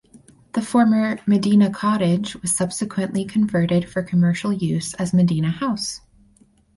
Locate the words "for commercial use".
3.87-4.95